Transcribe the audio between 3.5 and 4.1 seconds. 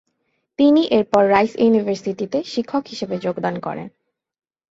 করেন।